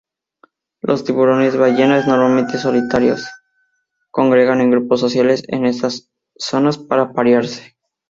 Los 0.81 1.03
tiburones 1.03 1.57
ballena, 1.57 2.03
normalmente 2.03 2.57
solitarios, 2.57 3.29
congregan 4.09 4.59
en 4.59 4.71
grupos 4.71 4.99
sociales 4.99 5.43
en 5.47 5.67
estas 5.67 6.09
zonas 6.35 6.79
para 6.79 7.03
aparearse. 7.03 7.77